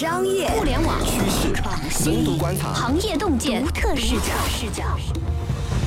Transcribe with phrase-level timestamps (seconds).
[0.00, 1.52] 商业、互联网趋势、
[1.90, 4.14] 深度观察、行业洞见、独特视
[4.70, 4.96] 角。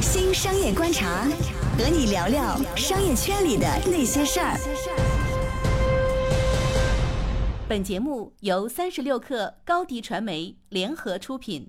[0.01, 1.23] 新商业观察，
[1.79, 4.55] 和你聊聊商业圈里的那些事儿。
[7.68, 11.68] 本节目由三十六克高低传媒联合出品。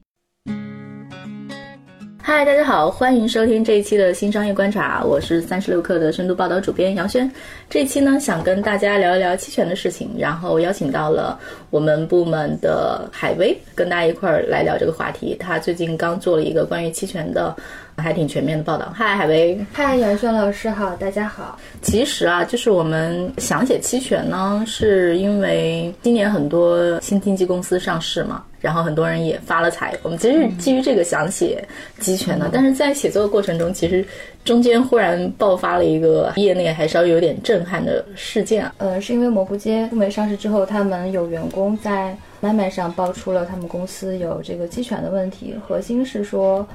[2.26, 7.30] 嗨，大家好，欢迎收听这一期的新商业观察，我是三十六氪的深度报道主编杨轩。
[7.68, 15.36] 这一期呢，想跟大家聊一聊期权的事情，然后邀请到了我们部门的海威，跟大家一块儿来聊这个话题。
[15.38, 17.54] 他最近刚做了一个关于期权的。
[17.96, 18.92] 还挺全面的报道。
[18.92, 19.56] 嗨，海威。
[19.72, 21.56] 嗨，杨轩老师好，大家好。
[21.80, 29.94] 其实啊，就是我们想写期权呢，是因为今年很多新经纪公司上市嘛，然后很多人也发了财。
[30.02, 31.62] 我们其实基于这个想写
[32.00, 34.02] 期权的，但是在写作的过程中，其实
[34.42, 38.68] 中间忽然爆发了一个业内还稍微有点震撼的事件。
[38.78, 46.66] 呃，是因为蘑菇街赴美上市之后，他们有员工在麦麦上爆出了他们公司有这个期权的问题，核心是说。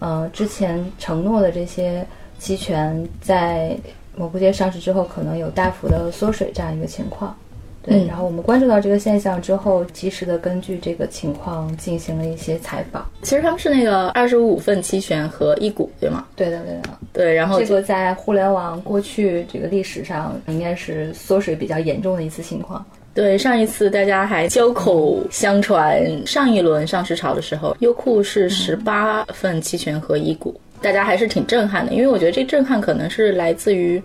[0.00, 2.06] 呃，之前承诺的这些
[2.38, 3.76] 期权在
[4.14, 7.36] 蘑菇街上市之后，可能有大幅的缩水这样一个情况。
[7.82, 13.08] 对，然后我们关注到这个现象之后，及时的根据这个情况进行了一些采访。
[13.22, 16.26] 其实他们是那个二十五份期权和一股，对吗？
[16.36, 16.82] 对的，对的。
[17.14, 22.84] 对，然后这个在互联网过去这个历史上，应该是缩水比较严重的一次情况。
[23.14, 31.92] 对，上一次大家还交口相传，上一轮上市潮的时候，优酷是十八份期权和一股，大家还是挺震撼的。
[31.92, 34.02] 因为我觉得这震撼可能是来自于。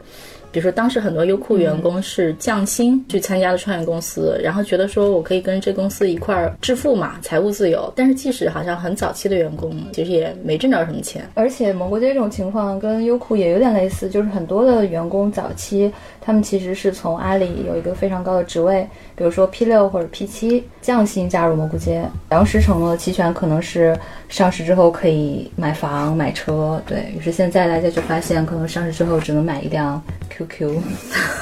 [0.53, 7.91] 比如说，当时很多优酷员工是降薪去参加了创业公司，然后觉得说我可以跟这公司一块儿致富嘛，财务自由。
[7.95, 11.27] 但是即使好像很早期的员工，其实也没挣着什么钱。
[11.33, 15.91] 而且蘑菇街这种情况跟优酷也有点类似，就是很多的员工早期
[16.25, 23.97] 他们其实是从阿里有一个非常高的职位，比如说 P 六或者 P 七降薪加入蘑菇街，当时承诺期权可能是
[24.29, 30.01] 上市之后可以买房买车，对于是现在大家就发现，可能上市之后只能买一辆。
[30.35, 30.81] QQ，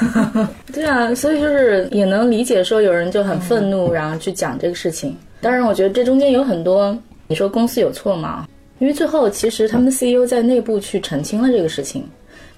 [0.74, 5.16] 对啊，所以就是也能理解说有人就很愤怒，然后去讲这个事情。
[5.40, 6.94] 当然，我觉得这中间有很多，
[7.28, 8.46] 你说公司有错吗？
[8.80, 12.04] 因为最后其实他们的 CEO 在内部去澄清了这个事情。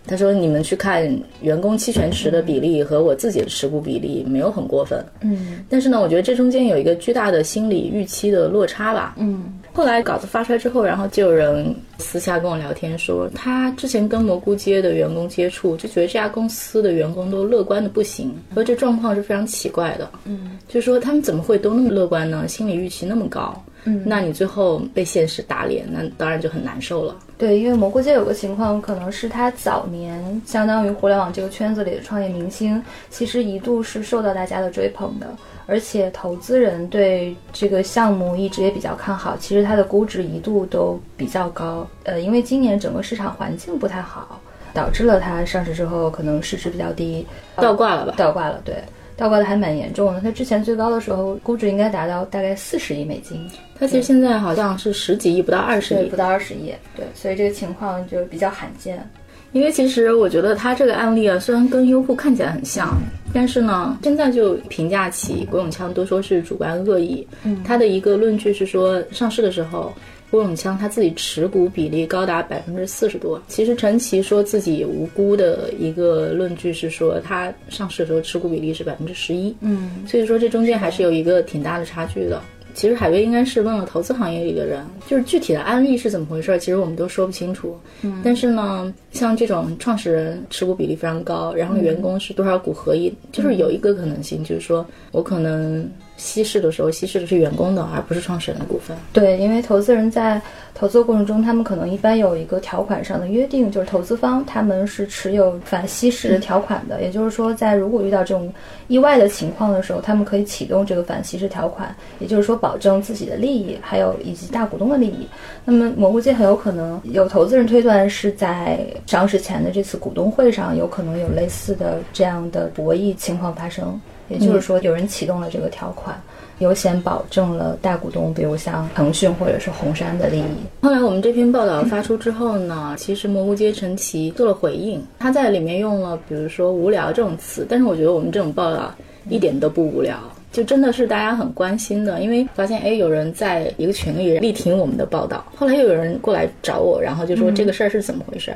[0.07, 1.03] 他说：“你们去看
[1.41, 5.03] 员工期权池的比例和我自己的持股比例，没有很过分。
[5.23, 9.15] 嗯，但是呢，我觉得这中间有一个巨大的心理预期的落差吧。
[9.19, 20.11] 嗯，后来稿子发出来之后，然后就有人私下跟我聊天说，他之前跟蘑菇街的员工接触，就觉得这家公司的员工都乐观的不行，说这状况是非常奇怪的。
[20.27, 22.47] 嗯，就说他们怎么会都那么乐观呢？
[22.47, 27.17] 心理预期那么高。”嗯，那你最后被现实打脸，那当然就很难受了。
[27.37, 35.27] 对，因为蘑菇街有个情况，可能是他早年相当于互联网这个圈子里的创业明星，其实一度是受到大家的追捧的，
[35.67, 41.87] 而且投资人对这个项目一直也比较看好，其实它的估值一度都比较高。
[42.05, 44.41] 呃，因为今年整个市场环境不太好，
[44.73, 48.15] 导致了它上市之后可能市值比较低，倒挂了吧？
[48.17, 48.77] 倒挂了，对。
[49.17, 53.49] 倒挂的还蛮严重的，它之前最高的时候估值应该达到大概四十亿美金，
[53.85, 59.07] 它其实现在好像是十几亿，不到二十亿，不到二十亿，对，所以这个情况就比较罕见。
[59.53, 62.97] 因为其实我觉得它这个案例啊，虽然跟优酷看起来很像，
[63.35, 67.27] 但是呢，现在就评价起郭永强都说是主观恶意。
[67.45, 69.93] 嗯，他的一个论据是说，上市的时候。
[70.31, 73.41] 郭永强他自己持股比例高达百分之四十多。
[73.47, 79.55] 其实陈奇说自己无辜的一个论据是说，他上市的时候持股比例是百分之十一。
[79.61, 82.43] 嗯，所以说这中间还是有一个挺大的差距的。
[82.75, 87.79] 其实海威应该是问了投资行业里的人，就是具体的案例是怎么回事，其实我们都说不清楚。
[88.03, 95.89] 嗯，但是呢，像这种创始人持股比例非常高，然后员工是多少股合一，就是有一个可能性，就是说我可能。
[96.17, 98.97] 稀释的时候，稀释的是员工的，而不是创始人的股份。
[99.13, 100.41] 对，因为投资人在
[100.75, 107.03] 投资过程中，他们可能一般有一个条款上的约定，就是投资方他们是持有反稀释条款的。
[107.03, 108.53] 也就是说，在如果遇到这种
[108.89, 115.27] 意外的情况的时候，他们可以启动这个反稀释条款，也就是说保证自己的利益，还有以及大股东的利益。
[115.65, 124.01] 那么蘑菇街很有可能有投资人推断是在上市前的这次股东会上，有可能有类似的这样的博弈情况发生。
[124.29, 126.21] 也就是说，有人启动了这个条款，
[126.59, 130.45] 优先保证了大股东，比如像腾讯或者是红杉的利益。
[130.83, 138.95] 后来我们这篇报道发出之后呢，其实蘑菇街陈奇做了回应，他在里面用了比如说“无聊”这种词，但是我觉得我们这种报道
[139.29, 140.19] 一点都不无聊。
[140.55, 148.55] 就真的是大家很关心的，因为发现哎，有人在一个群里力挺我们的报道，后来又有人过来找我，然后就说这个事儿是怎么回事？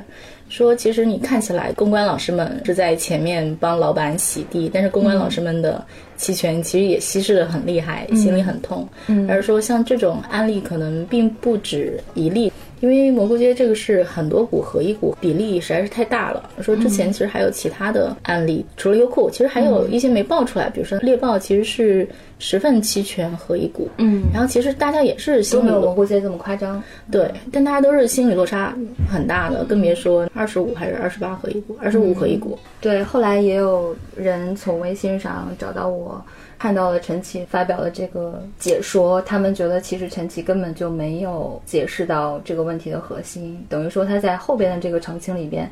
[0.49, 5.85] 说其实你看起来公关老师们是在前面帮老板洗地，但是公关老师们的
[6.17, 8.89] 期权其实也稀释的很厉害，心里很痛。
[9.09, 12.53] 嗯而是说像这种案例可能并不止一例。
[12.81, 16.51] 因为蘑菇街这个是很多股合一股，比例实在是太大了。
[16.61, 26.83] 说之前其实还有其他的案例，除了优酷，其实还有一些没爆出来，比如说猎豹其实是十份期权合一股，嗯，然后其实大家也是都没有心里落蘑菇街这么夸张。
[27.11, 28.75] 对，但大家都是心理落差
[29.11, 32.59] 很大的，更别说二十五还是二十八合一股，二十五合一股。
[32.81, 36.25] 对，后来也有人从微信上找到我，
[36.59, 45.69] 看到了陈奇发表的这个解说，他们觉得其实陈奇根本就没有解释到这个问题的核心，等于说他在后边的这个澄清里边，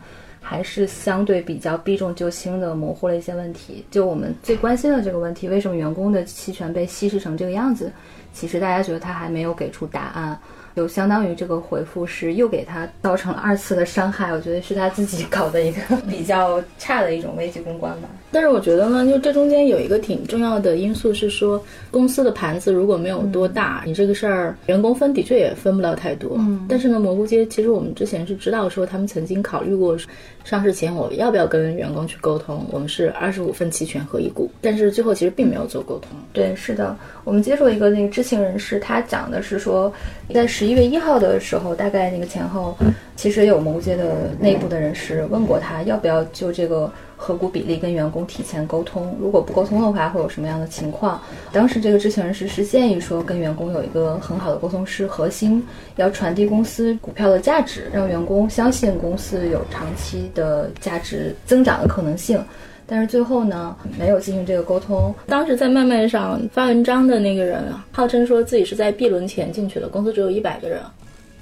[0.48, 3.84] 还是相对比较避重就轻的模糊了一些问题。
[3.90, 7.90] 就我们最关心的这个问题，为什么员工的期权被稀释成这个样子？
[8.32, 10.38] 其实大家觉得他还没有给出答案。
[10.76, 18.08] 就相当于这个回复是又给他造成了二次的伤害，我觉得是他自己搞的一个 比较差的一种危机公关吧。
[18.30, 21.58] 但是我觉得呢，就这中间有一个挺重要的因素是说，
[21.90, 26.36] 公司的盘子如果没有多大，你这个事儿员工分的确也分不了太多。
[26.36, 29.96] 嗯但是呢，蘑菇街其实我们之前是知道说，他们曾经考虑过
[30.44, 36.10] 上市前我要不要跟员工去沟通，我们是二十五份期权合一股，但是最后其实并没有做沟通。
[36.34, 36.94] 对，是的，
[37.24, 39.90] 我们接触一个那个知情人士，他讲的是说，
[40.34, 42.76] 在十一月一号的时候，大概那个前后，
[43.14, 51.22] 其实有某界的内部的人士问过他，要不要就这个合股比例跟员工提前沟通，如果不沟通的话，会有什么样的情况？
[51.52, 55.64] 当时这个知情人士是建议说，跟员工有一个很好的沟通是核心，
[55.94, 62.42] 要传递公司股票的价值，让员工相信公司有长期的价值增长的可能性。
[62.86, 70.80] 但是最后呢，没有进行这个沟通，当时在麦麦上发文章的那个人，号称说自己是在 B 轮前进去的，公司只有一百个人，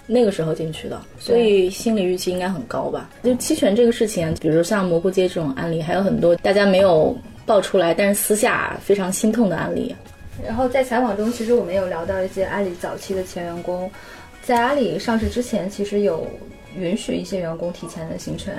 [0.06, 3.10] 那个时候进去的，所以心理预期应该很高吧？
[3.22, 9.94] 就期权这个事情，比如像蘑菇街这种案例，还有很多大家没有爆出来，但是私下非常心痛的案例。
[10.44, 13.90] 然后在采访中，其实我们有聊到一些阿里早期的前员工，
[14.42, 16.26] 在阿里上市之前，其实有
[16.78, 18.54] 允许一些员工提前的行权，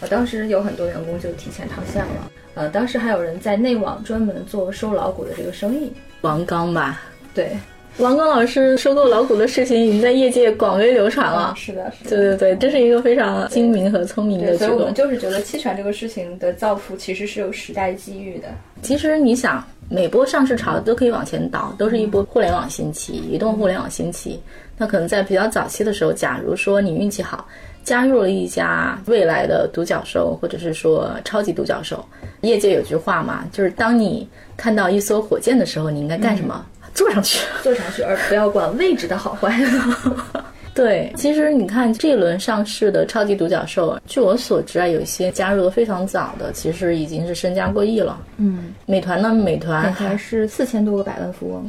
[0.00, 7.02] 呃，当时有很多员工就提前套现了，呃，当时还有人在内网专门做收老股的这个生意，王刚吧，
[7.34, 7.56] 对，
[7.98, 11.54] 王刚老师收购老股的事情已经在业界广为流传了。
[11.56, 14.94] 是的，是的对对对，这是一个非常精明和聪明的，举动所以我们。
[14.94, 18.48] 就是觉得期权这个事情的造福其实是有时代机遇的，
[18.82, 24.40] 其实你想，每波上市潮都可以往前倒，都是一波互联网兴起、移动互联网兴起。
[24.76, 27.46] 那可能在比较早期的时候，假如说你运气好，
[27.84, 32.04] 加入了一家未来的独角兽，或者是说超级独角兽，
[32.40, 36.66] 业界有句话嘛，就是当你看到一艘火箭的时候，你应该干什么？
[36.92, 37.46] 坐上去。
[37.62, 39.54] 坐上去，而不要管位置的好坏。
[40.76, 48.20] 对，其实你看这一轮上市的超级独角兽，据我所知啊，有一些加入的非常早的，其实已经是身家过亿了。
[48.36, 51.64] 嗯，美团呢，美团还是四千多个百万富翁，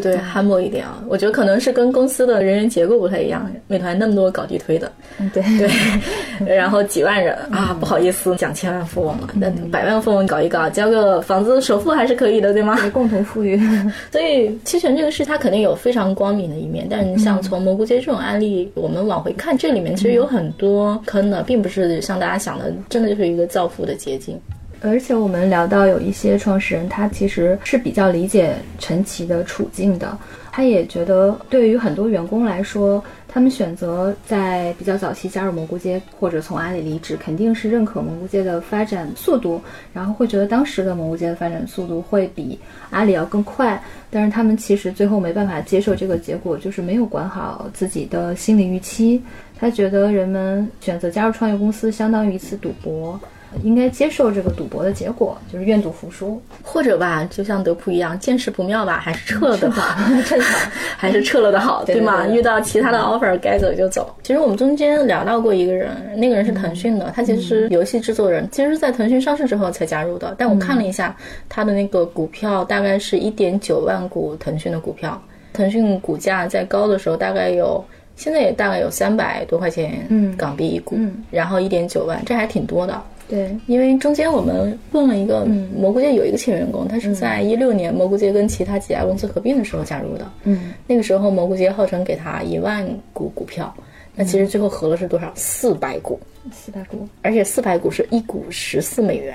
[0.00, 3.50] 对对，humble 嗯一点啊，我觉得可能是跟公司的人员结构不太一样。
[3.66, 5.68] 美团那么多搞地推的，嗯，对对，
[6.56, 12.76] 然后几万人啊，不好意思讲千万富翁了，那百万富翁搞一搞，交个房子首付还是可以的，对吗？
[12.90, 13.60] 共同富裕。
[14.10, 24.38] 所以期权这个事，它肯定有非常光明的一面，但是像从蘑菇街这种案例，我们往回看，这里面其实有很多坑的，并不是像大家想的，真的就是一个造富的捷径。
[24.82, 30.18] 而且我们聊到有一些创始人，他其实是比较理解陈奇的处境的。
[30.50, 39.58] 他也觉得，对于很多员工来说，他们选择在比较早期加入蘑菇街，或者从阿里离职，肯定是认可蘑菇街的发展速度，
[39.94, 42.58] 然后会觉得当时的蘑菇街的发展速度会比
[42.90, 43.82] 阿里要更快。
[44.10, 49.22] 但是他们其实最后没办法接受这个结果，就是没有管好自己的心理预期。
[49.58, 53.18] 他觉得人们选择加入创业公司，相当于一次赌博。
[53.62, 59.96] 应该接受这个赌博的结果，就是愿赌服输，或者吧，就像德普一样，见势不妙吧，还是撤了的好，
[60.28, 62.26] 正常， 还是撤了的好，对吗？
[62.26, 64.14] 遇到其他的 offer，该走就走。
[64.22, 70.34] 其实我们中间聊到过一个人，那个人是腾讯的，他其实是游戏制作人，其实是在腾讯上市之后才加入的。
[70.38, 71.16] 但我看了一下
[71.48, 75.20] 他的那个股票，大概是一点九万股腾讯的股票，
[75.52, 77.84] 腾讯股价在高的时候大概有。
[78.14, 80.06] 现在也大概有三百多块钱
[80.36, 83.02] 港币一股，嗯、然后一点九万，这还挺多的。
[83.32, 90.30] 对，因为中间我们问了一个蘑菇街有一个前员工，他是在一六年蘑菇街跟其他几家公司合并的时候加入的。
[90.44, 93.74] 嗯，那个时候蘑菇街号称给他一万股股票，
[94.14, 95.32] 那其实最后合了是多少？
[95.34, 96.20] 四百股，
[96.52, 99.34] 四百股，而且四百股是一股十四美元。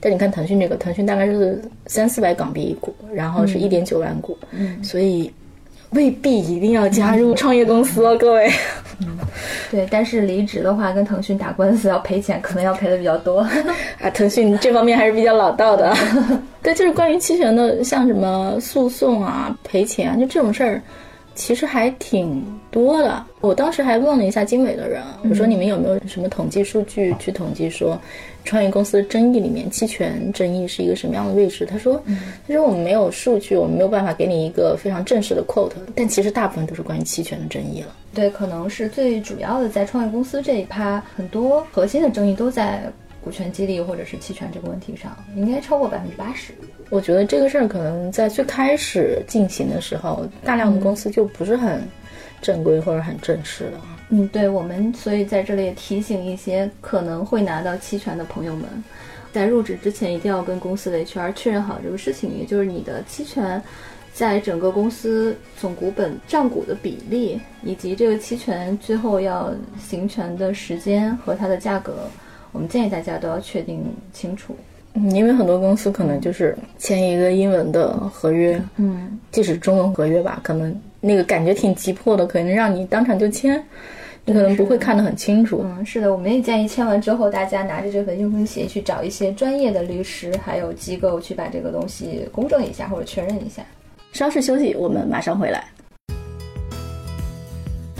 [0.00, 5.32] 但你看腾讯这个，腾讯大概是三四百港币一股，然后是一点九万股，嗯，所以。
[5.90, 8.50] 未必一定要加入创业公司哦，各位。
[9.00, 9.18] 嗯
[9.70, 13.40] 对，但是离职的话，跟腾讯打官司要赔钱，可能要赔的比较多。
[14.00, 15.94] 啊，腾讯这方面还是比较老道的。
[16.62, 20.82] 对，就是关于期权的，像什么诉讼啊、赔钱啊，就这种事儿。
[21.36, 23.24] 其实还挺多的。
[23.40, 25.00] 我当时还问了一下经纬的人，
[25.30, 27.96] 我说你们有没有什么统计数据去统计说，
[28.44, 31.64] 创业公司争议里面期权争议是一个什么样的位置？
[31.64, 32.02] 他说，
[32.48, 35.70] 他说我们没有数据，我们没有办法给你一个非常正式的 quote。
[35.94, 37.94] 但其实大部分都是关于期权的争议了。
[38.14, 42.90] 对，可能是最主要的在创业公司这一趴，很多核心的争议都在
[43.26, 46.54] 股权激励或者是期权这个问题上，应该超过百分之八十。
[46.90, 51.82] 我觉得这个事儿可能在最开始进行的时候，大量的公司就不是很
[52.40, 53.80] 正规或者很正式的。
[54.10, 58.64] 嗯，对，我们所以在这里也提醒一些可能会拿到期权的朋友们，
[59.32, 63.60] 在入职之前一定要跟公司的 HR 确认好这个事情，也就是你的期权
[64.14, 72.08] 在整个公司总股本占股的比例，以及这个期权最后要行权的时间和它的价格，
[72.56, 73.84] 我们建议大家都要确定
[74.14, 74.56] 清楚。
[74.94, 83.62] 嗯因为很多公司可能就是签一个英文的合约，嗯，即使中文合约吧，可能那个感觉挺急迫的，可能让你当场就签，
[84.24, 85.60] 你可能不会看得很清楚。
[85.62, 93.62] 嗯，是的，我们也建议签完之后，大家拿着这份应聘协议去找一些专业的律师，还有机构去把这个东西公证一下或者确认一下。
[94.14, 95.62] 稍事休息，我们马上回来。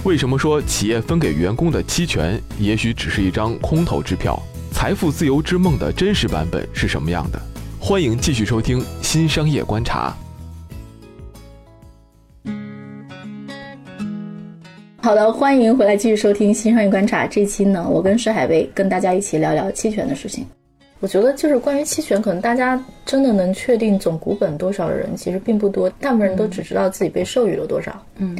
[0.06, 4.40] 为什么说企业分给员工的期权也许只是一张空头支票？
[4.70, 7.42] 财富自由之梦的真实版本是什么样的？
[7.80, 10.16] 欢迎继续收听《新商业观察》。
[15.02, 17.24] 好的，欢迎回来继续收听《新商业观察》。
[17.28, 20.46] 这期呢，我跟石海威跟大家一起聊聊期权的事情。
[21.00, 28.00] 我觉得就是关于期权，可能大家真的能确定总股本多少的人其实并不多，大部分人都只知道自己被授予了多少。
[28.18, 28.38] 嗯。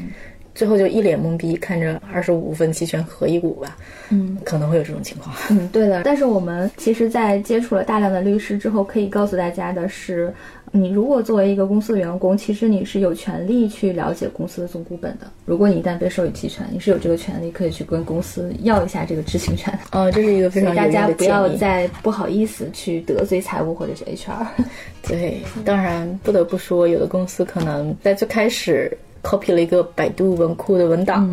[0.57, 3.77] 最后就一脸懵逼，看着二十五份期权合一股吧，
[4.09, 5.37] 嗯，可能会有这种情况。
[5.51, 6.03] 嗯，对的。
[6.03, 10.33] 但是我们其实，在接触了大量的律师之后，可以告诉大家的是，
[10.73, 15.27] 你如果作为一个公司的员工，其实你是有权利去了解公司的总股本的。
[15.45, 19.79] 如果你一旦被授予期权，你是有这个权利可以去跟公司要一下这个知情权。
[19.93, 24.47] 哦，这是一个非常大家不要再不好意思去得罪财务或者是 HR。
[25.07, 28.97] 对，当然不得不说，有的公司可能在最开始。
[29.27, 31.29] Copy 了一个百度文库的文档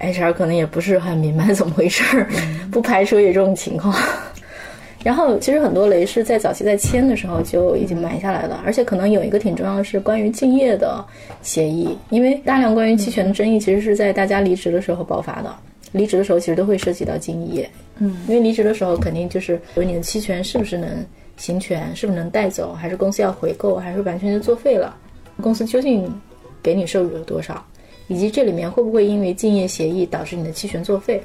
[0.00, 2.26] ，HR 可能也不是很明白 怎么回事儿，
[2.72, 3.94] 不排除有这种情况。
[5.04, 11.04] 然后其实很多雷是在早期在签的时候就已经埋下来了，而且可能有一个挺重要的是关于竞业的
[11.42, 15.54] 协议，因为大量关于期权的争议其实是在大家离职的时候爆发的。
[15.92, 20.90] 离职的时候其实都会涉及到竞业，嗯，因为离职的时候肯定就是有你的期权是不是能
[21.36, 24.94] 行权，是不是能带走，还是公司要回购，还是完全就作废了，
[25.40, 26.12] 公司究竟。
[26.62, 27.64] 给你授予了多少，
[28.06, 31.22] 以及这里面会不会因为竞业协议导致你的期权作废，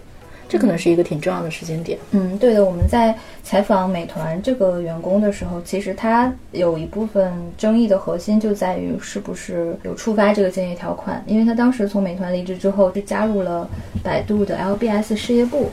[0.50, 1.98] 这可能是一个挺重要的时间点。
[2.12, 2.64] 嗯，对的。
[2.64, 13.68] 我们在采访美团这个员工的时候，其实他有一部分争议的核心就在于是不是有触发这个竞业条款，因为他当时从美团离职之后，是加入了
[14.04, 15.70] 百度的 LBS 事业部。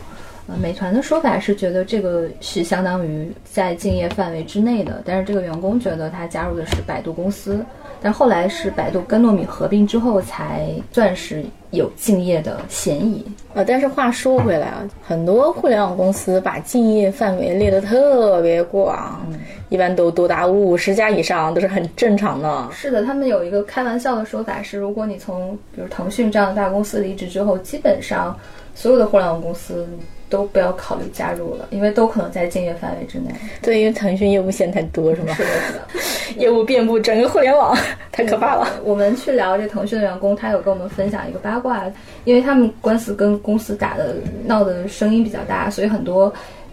[0.47, 7.65] 呃，美团的说法是觉得这个是相当于在竞业范围之内的，但是这个员工觉得他加入的是百度公司。
[8.01, 13.25] 但后来是百度跟糯米合并之后，才算是有敬业的嫌疑。
[13.55, 19.21] 呃，但是话说回来啊，很多互联网公司把敬业范围列得特别广，
[19.69, 22.69] 一般都多达五十家以上，都是很正常的。
[22.73, 28.39] 是的，他们有一个开玩笑的说法是，如果你从比如腾讯这样的大公司离职之后，基本上
[28.75, 29.87] 所有的互联网公司。
[30.31, 33.33] 都不要考虑加入了，因为都可能在敬业范围之内。
[33.61, 35.35] 对，因为腾讯业务线太多，是吗？
[35.35, 35.81] 是的，是的，
[36.37, 37.77] 业务遍布整个互联网，
[38.13, 38.67] 太可怕了。
[38.85, 41.85] 我们去聊这腾讯的员工，他有跟我们分享一个八卦，
[42.25, 46.33] 因为他们官司跟公司打的闹的声音比较大，所以很多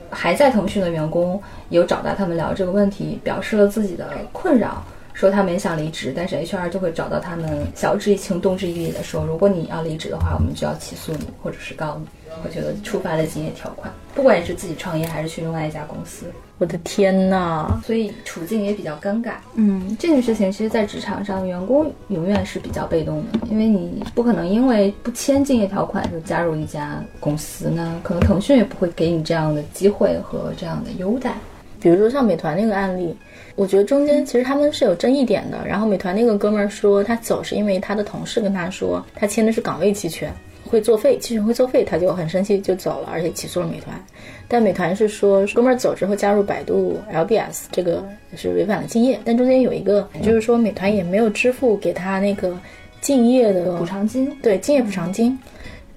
[0.09, 4.83] 还在腾讯的员工有找到他们聊这个问题，表示了自己的困扰。
[5.17, 12.05] 说他们也想离职，但是 HR 就会找到他们，晓之以情，动之以理的说，如果你要离职的话，我们就要起诉你，或者是告你。
[12.43, 16.27] 我觉得触发了竞业条款，不管你是自己创业还是去另外一家公司。
[16.59, 17.79] 我的天呐！
[17.83, 19.31] 所以处境也比较尴尬。
[19.55, 27.99] 嗯，这件事情其实，在职场上，员工永远是比较被动的，因为你不可能因为不签竞业条款就加入一家公司呢。
[28.03, 31.33] 可能腾讯也不会给你这样的机会和这样的优待。
[31.79, 33.15] 比如说像美团那个案例。
[33.55, 35.57] 我觉得中间其实他们是有争议点的。
[35.67, 40.31] 然后美团那个哥们儿说他走是因为他的同事跟他说他签的是岗位期权
[40.63, 43.99] 会作废，期权会作废，他就很生气就走了，而且起诉了美团。
[44.47, 49.19] 但美团是说哥们儿走之后加入百度 LBS 这个是违反了竞业。
[49.25, 52.55] 但中间有一个就是说美团也没有支付给他那个
[53.01, 55.35] 竞业的补偿金，对竞业补偿金。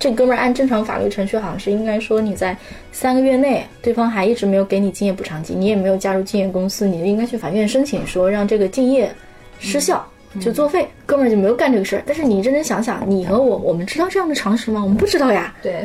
[0.00, 2.56] 这哥们儿按正常法律程序，好像是应该说你在
[2.90, 9.14] 三个月内，对方还一直没有给你竞业补偿金，你也没有加入竞业公司，你就应该去法院申请说让这个竞业
[9.58, 10.04] 失效。
[10.40, 12.02] 就作废，哥们儿就没有干这个事儿。
[12.06, 14.80] 但是你认真想想，你和我，我们知道这样的常识吗？
[14.80, 15.52] 我们不知道呀。
[15.60, 15.84] 对，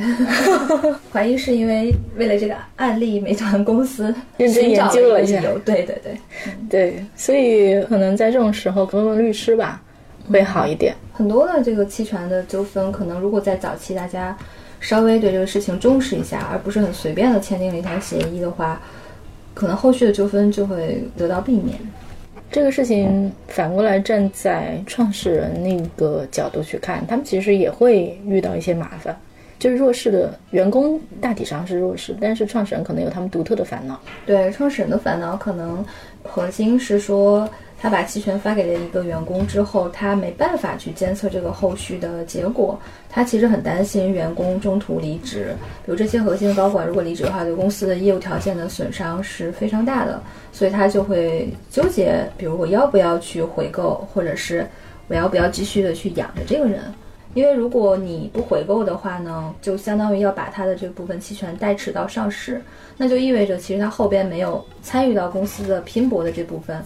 [1.12, 5.42] 怀疑是因为为了这个案例，美团公司 认真研究了一下。
[5.66, 6.18] 对对对，
[6.70, 9.82] 对，所以可能在这种时候问问律师吧，
[10.32, 10.96] 会好一点。
[11.14, 14.38] 很多的这个期权的纠纷，可能如果在早期大家
[14.80, 18.82] 稍微对这个事情重视一下，而不是很随便的签订了一条协议的话，
[19.54, 21.78] 可能后续的纠纷就会得到避免。
[22.52, 29.18] 这个事情反过来站在创始人那个角度去看，他们其实也会遇到一些麻烦。
[29.58, 34.00] 就是弱势的员工大体上是弱势，但是创始人可能有他们独特的烦恼。
[34.26, 35.84] 对，创始人的烦恼可能
[36.24, 37.50] 核心是说。
[37.86, 42.80] 他把期权发给了一个员工之后，他没办法去监测这个后续的结果。
[43.08, 50.20] 他其实很担心员工中途离职，比如这些核心高管如果离职的话，对公司的业务条件的损伤是非常大的。
[50.52, 54.66] 所以他就会纠结，比如我要不要去回购，或者是
[55.08, 56.92] 我要不要继续的去养着这个人？
[57.36, 62.60] 因为如果你不回购的话呢，就相当于要把他的这部分期权代持到上市，
[62.98, 66.84] 那就意味着其实他后边没有参与到公司的拼搏的这部分。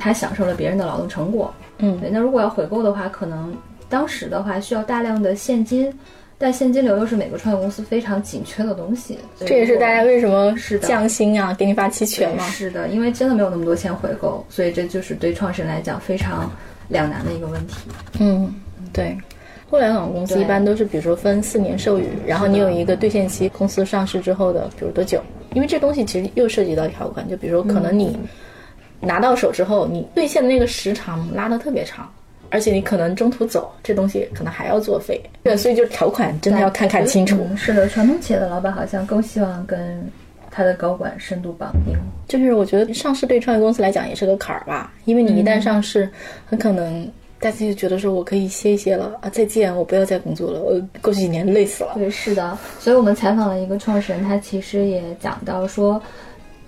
[0.00, 2.08] 他享受了别人的劳动成果，嗯，对。
[2.10, 3.54] 那如果要回购的话，可能
[3.88, 5.92] 当时的话需要大量的现金，
[6.38, 9.18] 但现金流又是每个创业公司非常紧缺的东西。
[9.38, 12.44] 这也是大家为什么是降薪啊，给你发期权吗？
[12.48, 16.50] 是的，因为真的没有那么多钱回购，所以这就是对创始人来讲非常
[16.88, 17.76] 两难的一个问题。
[18.18, 18.52] 嗯，
[18.92, 19.16] 对。
[19.68, 25.22] 互联网公司一般都是，比如说分四年授予，然后你有一个兑现期，公司上市之后的，比如多久？
[25.52, 28.18] 因为这东西其实又涉及到条款，就比如说可能你。
[29.00, 32.06] 拿到手之后，你兑现的那个时长拉得特别长，
[32.50, 35.20] 而且你可能中途走，这东西可能还要作废。
[35.42, 37.48] 对，所以就条款真的要看看清楚。
[37.56, 40.06] 是的，传统企业的老板好像更希望跟
[40.50, 41.96] 他的高管深度绑定。
[42.28, 46.08] 就是我觉得上市对创业公司来讲也是个坎儿吧，因为你一旦上市，
[46.44, 51.94] 很可能大家就觉得说我可以歇一歇了啊，再见，我不要再工作了，我过去几年累死了。
[51.94, 52.58] 对，是的。
[52.78, 56.00] 所以我们采访了一个创始人，他其实也讲到说。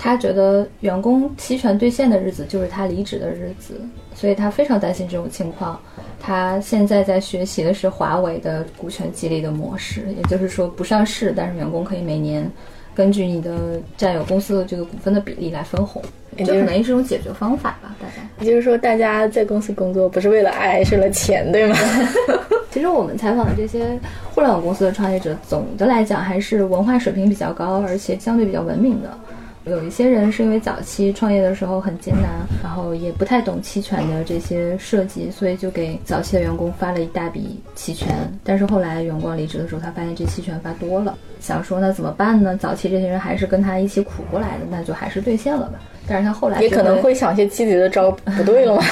[0.03, 3.81] 他觉得员工期权兑现的日子就是他离职的日子，
[4.17, 5.81] 所以他非常担心这种情况。
[6.21, 12.51] 他现在在学习的是华为的股权激励的模式，也就是说不上市，但是员工可以每年
[12.97, 16.03] 根据你的占有公司的这个股份的比例来分红，
[16.37, 17.95] 这可能也是一种解决方法吧。
[18.01, 21.77] 大概也就是说，大家在公司工作不是为了爱，是为了钱，对吗？
[22.73, 23.97] 其实我们采访的这些
[24.35, 29.17] 互联网公司的创业者，总的来讲还是文化水平比较高，而且相对比较文明的。
[29.65, 32.25] 有一些人是因为早期创业的时候很艰难，
[32.63, 38.09] 然后也不太懂期权的这些设计，所以就给早期的员工发了一大笔期权。
[38.43, 42.57] 但是后来员工离职的时候，他发现这期权发多了，想说那怎么办呢？
[42.57, 45.79] 早期这些人还是跟他一起苦过来的，那就还是兑现了吧。
[46.09, 48.83] 但是他后来也可能会想些积极的招，不对了吗？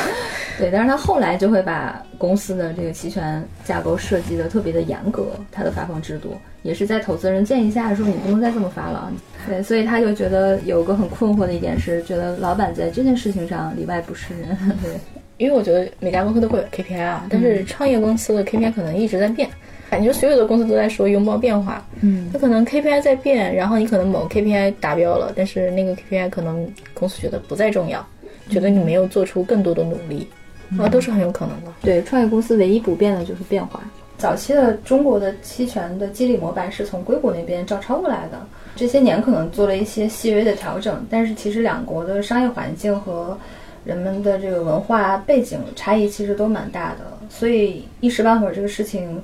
[0.60, 9.10] 对，但是他后来就会把公司的这个期权架构设计的特别的严格，他的发放制度也是在投资人建议下说你不能再这么发了。
[9.48, 14.56] 对，所以他就觉得有个很困惑的一点是，觉得老板在这件事情上里外不是人。
[14.82, 14.92] 对，
[15.38, 19.48] 因为我觉得每家公司都会有 KPI 啊，但是创业公司的 KPI 可能一直在变，
[19.88, 21.82] 感觉所有的公司都在说拥抱变化。
[22.02, 28.06] 嗯，它可能 KPI 在变，然后你可能某 KPI 达标了，但是那个 KPI 可能公司觉得不再重要，
[28.50, 30.28] 觉得你没有做出更多的努力，
[30.78, 31.72] 啊，都是很有可能的。
[31.82, 33.80] 对，创业公司唯一不变的就是变化。
[34.18, 38.38] 早期的中国的期权的激励模板是从硅谷那边照抄过来的。
[38.76, 43.36] 这些年可能做了一些细微的调整，但是其实两国的商业环境和
[43.84, 49.20] 人们的这个文化背景差异其实都蛮大的，所以一时半会儿这个事情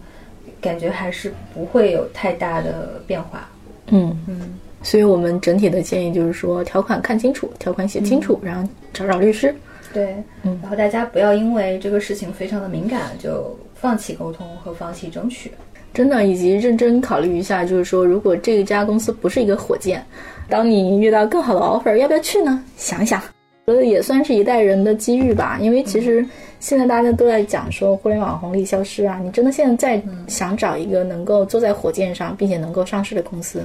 [0.62, 3.48] 感觉还是不会有太大的变化。
[3.88, 9.54] 嗯嗯，所以我们整体的建议就是说，条款看清楚，条款写清楚，然后找找律师。
[9.96, 15.50] 对，嗯，然后大家不要因为这个事情非常的敏感就放弃沟通和放弃争取。
[15.94, 20.04] 真的，以及认真考虑一下，就是说，如果这一家公司不是一个火箭，
[20.50, 22.62] 当你遇到更好的 offer，要不要去呢？
[22.76, 23.22] 想想，
[23.66, 25.58] 觉得也算是一代人的机遇吧。
[25.60, 26.24] 因为其实
[26.60, 33.60] 现在大家都在讲说互联网红利消失啊，你真的现在在想找一个能够坐在火箭上并且能够上市的公司，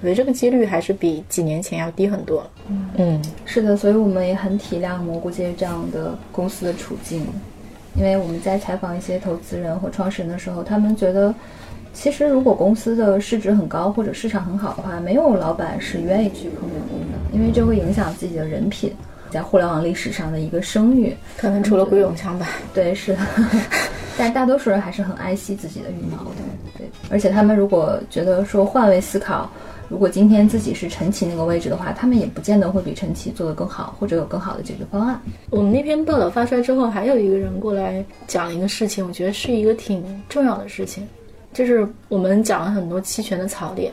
[0.00, 2.50] 我觉得这个几率还是比几年前要低很多了。
[2.96, 7.24] 嗯，是的，所以我们也很体谅蘑菇街这样的公司的处境，
[7.94, 11.32] 因为我们在采访一些投资人或创始人的时候，他们觉得。
[11.96, 18.92] 其实，如果公司的市值很高或者市场很好的话，没有老板是愿意去碰员工的，因为这会影响自己的人品，
[19.34, 21.14] 在互联网历史上的一个声誉。
[21.36, 22.48] 可能除了鬼永强吧。
[22.72, 23.18] 对，是的。
[24.16, 26.36] 但大多数人还是很爱惜自己的羽毛的，
[26.78, 26.86] 对。
[27.10, 29.50] 而且他们如果觉得说换位思考，
[29.88, 35.20] 如果今天自己是陈奇那个位置的话，他们也不见得会比陈奇做得更好，或者有更好的解决方案。
[35.50, 41.04] 我们那篇报道发出来之后，还有一个人过来讲了一个事情，我觉得是一个挺重要的事情，
[41.52, 43.92] 就是我们讲了很多期权的槽点，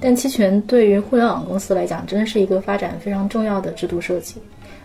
[0.00, 4.36] 但期权对于互联网公司来讲，真的是一个发展非常重要的制度设计。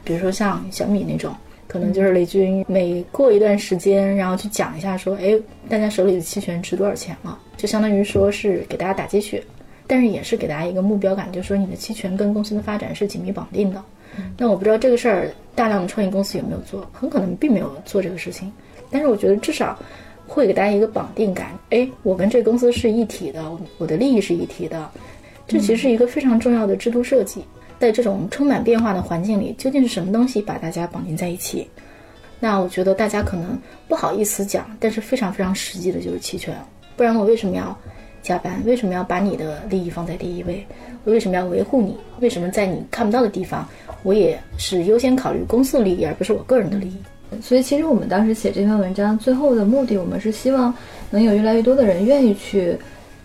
[0.04, 1.34] 比如说像小米那种。
[1.66, 7.40] 可能就是雷军每过一段时间，然后去讲一下，说，哎，大家手里的期权值多少钱了？
[7.58, 9.44] 就相当于说是给大家打鸡血，
[9.88, 13.82] 但是也是给大家一个目标感，就是说你的期权跟公司的发展是紧密绑定的。
[14.38, 18.52] 那我不知道这个事儿大量的创业公司有没有做，很可能并没有做这个事情。
[18.92, 19.80] 但是我觉得至少
[20.28, 23.44] 会给大家一个绑定感，哎，我跟这公司是一体的，
[23.80, 24.92] 我的利益是一体的，
[25.48, 27.44] 这其实是一个非常重要的制度设计。
[27.84, 31.68] 在这种充满变化的环境里，究竟是什么东西把大家绑定在一起？
[32.40, 36.56] 那我觉得大家可能不好意思讲，但是非常非常实际的就是期权。
[36.96, 37.78] 不然我为什么要
[38.22, 38.64] 加班？
[38.66, 40.66] 为什么要把你的利益放在第一位？
[41.04, 41.98] 我为什么要维护你？
[42.22, 43.68] 为什么在你看不到的地方，
[44.04, 46.98] 我也是优先考虑公司的利益，而不是我个人的利益？
[47.42, 50.74] 所以，其实我们当时写这篇文章最后的目的，我们是希望
[51.10, 52.78] 能有越来越多的人愿意去。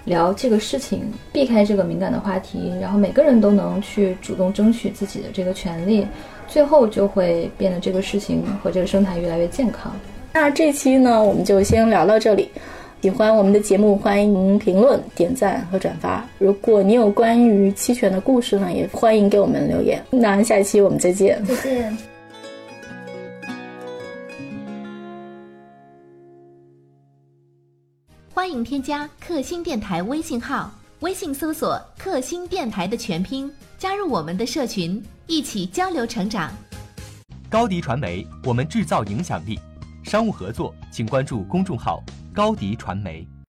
[0.08, 6.06] 聊这个事情，避开这个敏感的话题，然后每个人都能去主动争取自己的这个权利，
[6.48, 9.94] 最后就会变得这个事情和这个生态越来越健康。
[10.32, 12.50] 那这期呢，我们就先聊到这里。
[13.00, 16.24] 喜欢我们的节目，欢迎评论、点赞和转发。
[16.38, 20.02] 如果你有关于期权的故事呢，也欢迎给我们留言。
[20.10, 22.17] 那下一期我们再见，再见。
[28.48, 36.50] 欢迎添加克星电台微信号，微信搜索“克星电台”的全拼，加入我们的社群，一起交流成长。
[37.50, 39.60] 高迪传媒，我们制造影响力。
[40.02, 43.28] 商务合作，请关注公众号“高迪传媒”。